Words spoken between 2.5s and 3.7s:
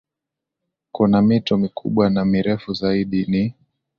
zaidi ni